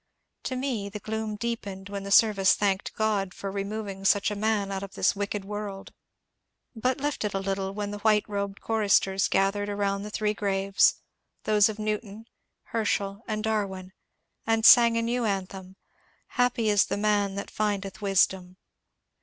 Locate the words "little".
7.39-7.71